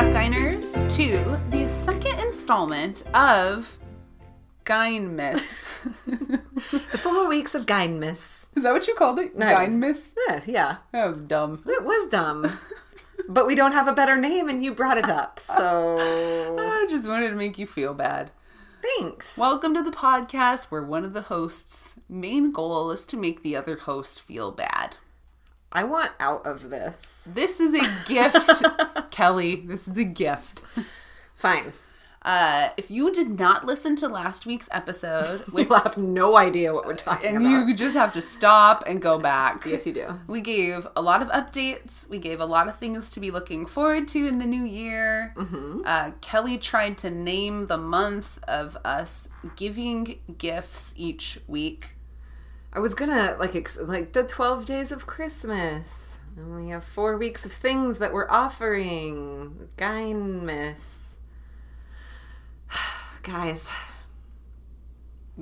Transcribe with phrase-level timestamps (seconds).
[0.00, 3.76] back, Geiners, to the second installment of
[4.64, 5.68] Gein Miss.
[6.90, 8.46] The four weeks of Gynmus.
[8.56, 9.36] Is that what you called it?
[9.36, 9.44] No.
[9.46, 10.02] Gein Miss?
[10.26, 10.76] Yeah, yeah.
[10.92, 11.62] That was dumb.
[11.66, 12.50] It was dumb.
[13.28, 15.38] but we don't have a better name and you brought it up.
[15.46, 15.96] So
[16.58, 18.30] I just wanted to make you feel bad.
[18.80, 19.36] thanks.
[19.36, 23.54] Welcome to the podcast where one of the hosts' main goal is to make the
[23.54, 24.96] other host feel bad.
[25.72, 27.22] I want out of this.
[27.32, 28.89] This is a gift,
[29.20, 29.56] Kelly.
[29.56, 30.62] This is a gift.
[31.34, 31.74] Fine.
[32.22, 36.72] Uh, if you did not listen to last week's episode, We will have no idea
[36.72, 37.68] what we're talking and about.
[37.68, 39.66] you just have to stop and go back.
[39.66, 40.18] yes, you do.
[40.26, 42.08] We gave a lot of updates.
[42.08, 45.34] We gave a lot of things to be looking forward to in the new year.
[45.36, 45.82] Mm-hmm.
[45.84, 51.96] Uh, Kelly tried to name the month of us giving gifts each week.
[52.72, 57.16] I was gonna like ex- like the twelve days of Christmas, and we have four
[57.16, 59.68] weeks of things that we're offering.
[59.76, 60.94] Gynmus.
[63.22, 63.68] Guys,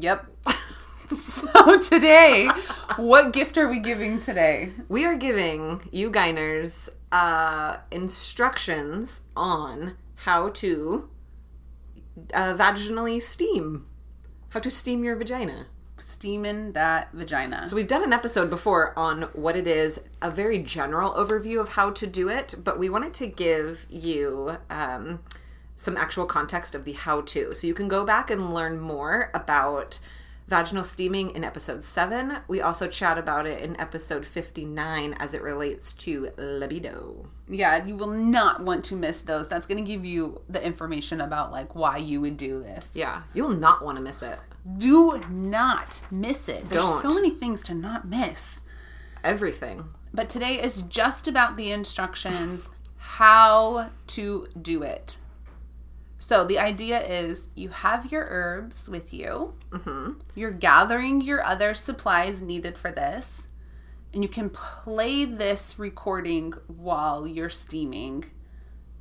[0.00, 0.26] Yep.
[1.08, 2.48] so today,
[2.96, 4.72] what gift are we giving today?
[4.88, 11.10] we are giving you Gyners uh, instructions on how to
[12.32, 13.86] uh, vaginally steam,
[14.50, 15.66] how to steam your vagina.
[16.00, 17.66] Steaming that vagina.
[17.66, 21.70] So we've done an episode before on what it is, a very general overview of
[21.70, 25.20] how to do it, but we wanted to give you um,
[25.76, 27.54] some actual context of the how to.
[27.54, 29.98] So you can go back and learn more about
[30.48, 32.38] vaginal steaming in episode 7.
[32.48, 37.26] We also chat about it in episode 59 as it relates to libido.
[37.48, 39.46] yeah, you will not want to miss those.
[39.46, 42.90] That's going to give you the information about like why you would do this.
[42.94, 44.38] Yeah, you'll not want to miss it.
[44.76, 46.68] Do not miss it.
[46.68, 47.02] There's Don't.
[47.02, 48.62] so many things to not miss.
[49.24, 49.84] Everything.
[50.12, 55.18] But today is just about the instructions how to do it.
[56.18, 59.54] So the idea is you have your herbs with you.
[59.70, 60.20] Mm-hmm.
[60.34, 63.46] You're gathering your other supplies needed for this.
[64.12, 68.26] And you can play this recording while you're steaming.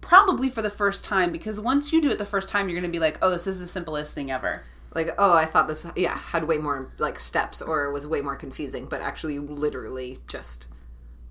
[0.00, 2.90] Probably for the first time, because once you do it the first time, you're going
[2.90, 4.62] to be like, oh, this is the simplest thing ever.
[4.94, 8.36] Like, oh, I thought this, yeah, had way more like steps or was way more
[8.36, 10.66] confusing, but actually, you literally just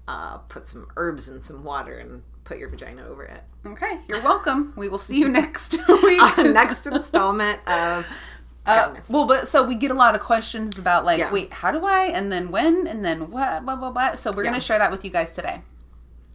[0.07, 3.43] uh, put some herbs in some water and put your vagina over it.
[3.65, 4.73] Okay, you're welcome.
[4.75, 6.37] we will see you next week.
[6.37, 8.05] Next installment of
[8.63, 11.31] Uh, well, but so we get a lot of questions about like, Yeah.
[11.31, 12.03] wait, how do I?
[12.13, 12.85] And then when?
[12.85, 13.65] And then what?
[13.65, 14.13] Blah blah blah.
[14.13, 14.51] So we're Yeah.
[14.51, 15.61] gonna share that with you guys today.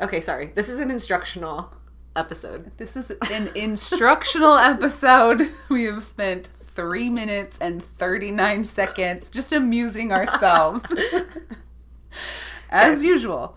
[0.00, 0.52] Okay, sorry.
[0.54, 1.72] This is an instructional
[2.16, 2.70] episode.
[2.76, 5.42] this is an instructional episode.
[5.68, 10.82] We have spent three minutes and thirty nine seconds just amusing ourselves,
[12.70, 13.56] as usual.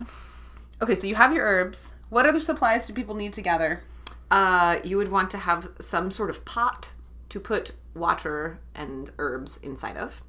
[0.82, 1.94] Okay, so you have your herbs.
[2.10, 3.82] What other supplies do people need to gather?
[4.30, 6.92] Uh, you would want to have some sort of pot
[7.30, 10.22] to put water and herbs inside of.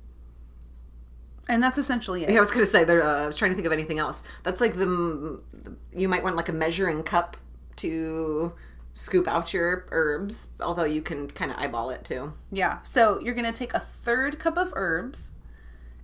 [1.49, 2.31] And that's essentially it.
[2.31, 3.03] Yeah, I was gonna say there.
[3.03, 4.22] Uh, I was trying to think of anything else.
[4.43, 7.37] That's like the, the you might want like a measuring cup
[7.76, 8.53] to
[8.94, 10.49] scoop out your herbs.
[10.60, 12.32] Although you can kind of eyeball it too.
[12.50, 12.82] Yeah.
[12.82, 15.32] So you're going to take a third cup of herbs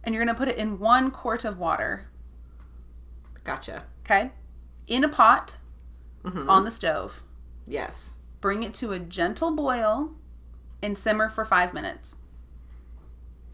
[0.02, 2.06] and you're going to put it in one quart of water.
[3.42, 3.84] Gotcha.
[4.04, 4.31] Okay.
[4.86, 5.56] In a pot
[6.25, 6.48] mm-hmm.
[6.48, 7.22] on the stove.
[7.66, 8.14] Yes.
[8.40, 10.12] Bring it to a gentle boil
[10.82, 12.16] and simmer for five minutes.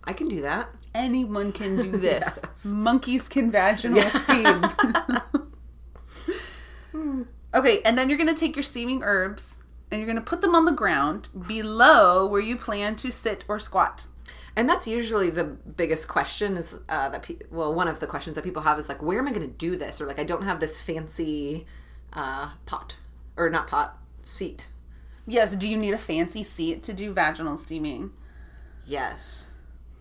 [0.04, 0.70] I can do that.
[0.94, 2.40] Anyone can do this.
[2.64, 4.64] Monkeys can vaginal steam.
[7.54, 9.58] okay, and then you're going to take your steaming herbs
[9.90, 13.44] and you're going to put them on the ground below where you plan to sit
[13.48, 14.06] or squat.
[14.56, 18.36] And that's usually the biggest question is uh, that pe- well one of the questions
[18.36, 20.24] that people have is like where am I going to do this or like I
[20.24, 21.66] don't have this fancy
[22.12, 22.96] uh, pot
[23.36, 24.68] or not pot seat.
[25.26, 28.10] Yes, do you need a fancy seat to do vaginal steaming?
[28.84, 29.48] Yes.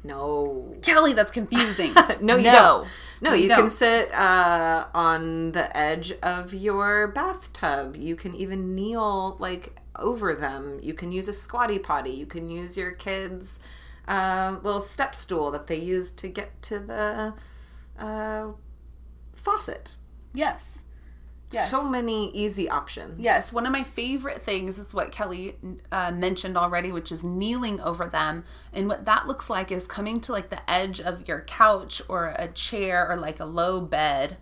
[0.04, 0.76] No.
[0.82, 1.94] Kelly, that's confusing.
[2.22, 2.52] No, you no.
[2.52, 2.88] don't.
[3.22, 3.70] No, You you, can don't.
[3.70, 7.96] sit uh, on the edge of your bathtub.
[7.98, 10.80] You can even kneel like over them.
[10.82, 12.12] You can use a squatty potty.
[12.12, 13.60] You can use your kids'
[14.08, 17.34] uh, little step stool that they use to get to the
[18.02, 18.48] uh,
[19.36, 19.96] faucet.
[20.34, 20.84] Yes.
[21.52, 21.72] Yes.
[21.72, 23.20] So many easy options.
[23.20, 25.56] Yes, one of my favorite things is what Kelly
[25.92, 28.44] uh, mentioned already, which is kneeling over them.
[28.72, 32.36] And what that looks like is coming to like the edge of your couch or
[32.38, 34.38] a chair or like a low bed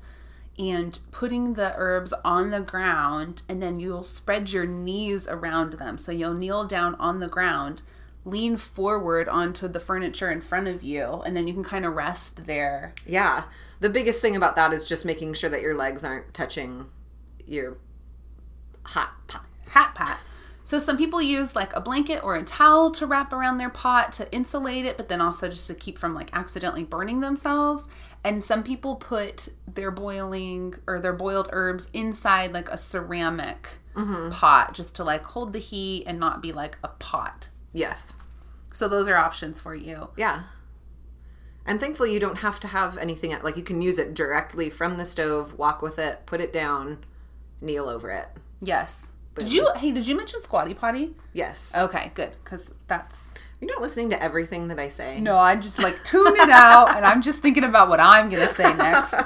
[0.59, 3.43] and putting the herbs on the ground.
[3.47, 5.97] And then you'll spread your knees around them.
[5.97, 7.83] So you'll kneel down on the ground,
[8.25, 11.93] lean forward onto the furniture in front of you, and then you can kind of
[11.93, 12.93] rest there.
[13.05, 13.43] Yeah.
[13.79, 16.87] The biggest thing about that is just making sure that your legs aren't touching
[17.47, 17.77] your
[18.83, 19.45] hot pot.
[19.69, 20.19] hat pat.
[20.63, 24.11] So some people use like a blanket or a towel to wrap around their pot
[24.13, 27.87] to insulate it, but then also just to keep from like accidentally burning themselves.
[28.25, 34.29] And some people put their boiling or their boiled herbs inside like a ceramic mm-hmm.
[34.29, 37.47] pot just to like hold the heat and not be like a pot.
[37.71, 38.11] Yes.
[38.73, 40.09] So those are options for you.
[40.17, 40.43] Yeah.
[41.65, 44.97] And thankfully, you don't have to have anything like you can use it directly from
[44.97, 47.05] the stove, walk with it, put it down,
[47.61, 48.27] kneel over it.
[48.61, 49.11] Yes.
[49.35, 51.13] Did you hey, did you mention squatty potty?
[51.33, 51.73] Yes.
[51.75, 55.19] Okay, good cuz that's You're not listening to everything that I say.
[55.19, 58.47] No, I just like tune it out and I'm just thinking about what I'm going
[58.47, 59.13] to say next.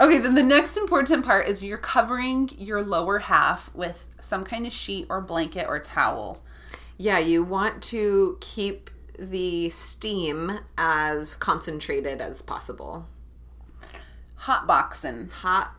[0.00, 4.66] okay, then the next important part is you're covering your lower half with some kind
[4.66, 6.40] of sheet or blanket or towel.
[6.96, 13.06] Yeah, you want to keep the steam as concentrated as possible.
[14.50, 15.28] Hot boxing.
[15.28, 15.76] Hot,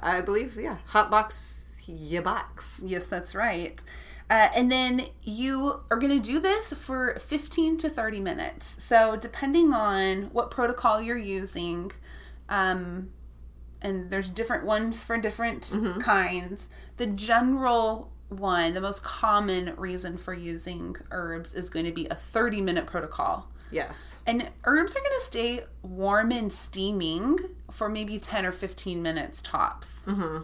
[0.00, 2.82] I believe, yeah, hot box, ya box.
[2.86, 3.84] Yes, that's right.
[4.30, 8.82] Uh, and then you are going to do this for 15 to 30 minutes.
[8.82, 11.92] So, depending on what protocol you're using,
[12.48, 13.10] um,
[13.82, 15.70] and there's different ones for different
[16.00, 22.06] kinds, the general one, the most common reason for using herbs is going to be
[22.06, 23.50] a 30 minute protocol.
[23.70, 24.16] Yes.
[24.26, 27.38] And herbs are going to stay warm and steaming
[27.70, 30.00] for maybe 10 or 15 minutes tops.
[30.06, 30.38] Mm-hmm.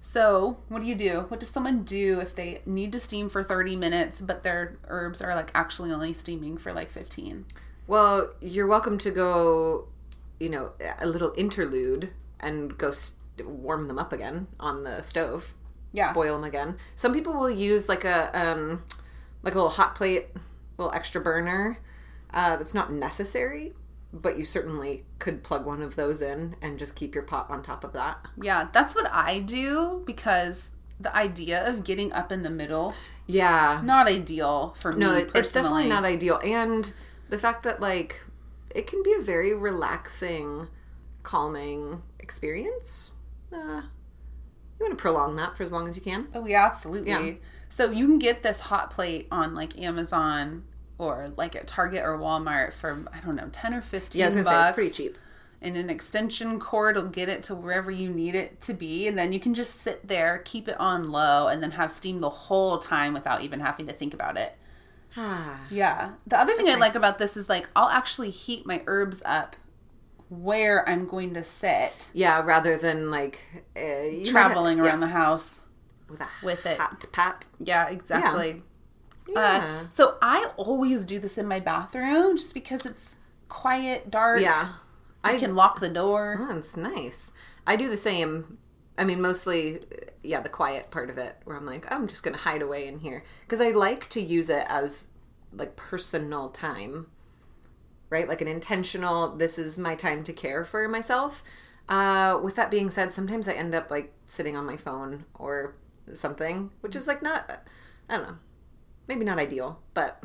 [0.00, 1.24] So, what do you do?
[1.28, 5.22] What does someone do if they need to steam for 30 minutes, but their herbs
[5.22, 7.46] are like actually only steaming for like 15?
[7.86, 9.88] Well, you're welcome to go,
[10.38, 15.54] you know, a little interlude and go st- warm them up again on the stove.
[15.92, 16.12] Yeah.
[16.12, 16.76] boil them again.
[16.96, 18.82] Some people will use like a um,
[19.44, 20.26] like a little hot plate,
[20.76, 21.78] little extra burner.
[22.34, 23.72] Uh, that's not necessary,
[24.12, 27.62] but you certainly could plug one of those in and just keep your pot on
[27.62, 28.18] top of that.
[28.36, 32.92] Yeah, that's what I do because the idea of getting up in the middle,
[33.28, 36.92] Yeah, not ideal for me no, it, it's definitely not ideal, and
[37.30, 38.20] the fact that like
[38.74, 40.66] it can be a very relaxing,
[41.22, 43.12] calming experience.
[43.52, 43.82] Uh,
[44.78, 46.26] you want to prolong that for as long as you can.
[46.34, 47.10] Oh, yeah, absolutely.
[47.10, 47.34] Yeah.
[47.68, 50.64] So you can get this hot plate on like Amazon
[51.04, 54.34] or like at Target or Walmart for I don't know, ten or fifteen Yeah, I
[54.34, 54.48] was bucks.
[54.48, 55.18] say it's pretty cheap.
[55.62, 59.16] And an extension cord will get it to wherever you need it to be, and
[59.16, 62.28] then you can just sit there, keep it on low, and then have steam the
[62.28, 64.56] whole time without even having to think about it.
[65.16, 66.10] Ah, Yeah.
[66.26, 69.56] The other thing I like about this is like I'll actually heat my herbs up
[70.28, 73.38] where I'm going to sit, yeah, rather than like
[73.76, 75.08] uh, traveling have- around yes.
[75.08, 75.60] the house.
[76.08, 76.78] with a with it.
[77.12, 77.46] pat.
[77.58, 78.48] Yeah, exactly.
[78.48, 78.60] Yeah.
[79.34, 83.16] Uh, so I always do this in my bathroom just because it's
[83.48, 84.40] quiet, dark.
[84.40, 84.74] yeah.
[85.22, 86.36] I can lock the door.
[86.38, 87.30] Oh, it's nice.
[87.66, 88.58] I do the same.
[88.98, 92.22] I mean, mostly, uh, yeah, the quiet part of it, where I'm like, I'm just
[92.22, 95.06] gonna hide away in here because I like to use it as
[95.52, 97.06] like personal time,
[98.10, 98.28] right?
[98.28, 99.34] Like an intentional.
[99.34, 101.42] This is my time to care for myself.
[101.88, 105.74] Uh, with that being said, sometimes I end up like sitting on my phone or
[106.12, 107.62] something, which is like not.
[108.08, 108.36] I don't know.
[109.06, 110.22] Maybe not ideal, but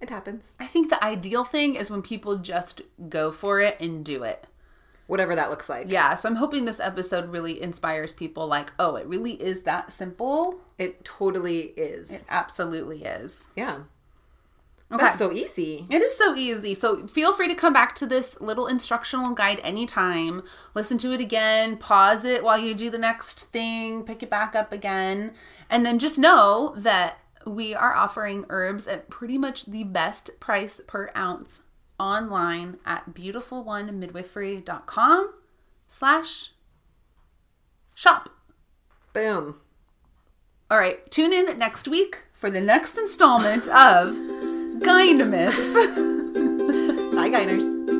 [0.00, 0.54] it happens.
[0.58, 4.46] I think the ideal thing is when people just go for it and do it.
[5.06, 5.86] Whatever that looks like.
[5.90, 9.92] Yeah, so I'm hoping this episode really inspires people like, oh, it really is that
[9.92, 10.60] simple.
[10.78, 12.10] It totally is.
[12.12, 13.48] It absolutely is.
[13.56, 13.80] yeah.
[14.92, 15.04] Okay.
[15.04, 15.86] That's so easy.
[15.88, 16.74] It is so easy.
[16.74, 20.42] So feel free to come back to this little instructional guide anytime.
[20.74, 24.54] Listen to it again, pause it while you do the next thing, pick it back
[24.54, 25.32] up again.
[25.70, 30.80] And then just know that we are offering herbs at pretty much the best price
[30.86, 31.62] per ounce
[31.98, 35.34] online at beautifulonemidwifery.com
[35.88, 36.50] slash
[37.94, 38.28] shop.
[39.12, 39.60] Boom.
[40.70, 44.08] All right, tune in next week for the next installment of
[44.80, 45.56] Gynemus.
[47.14, 47.91] Bye, Guiners.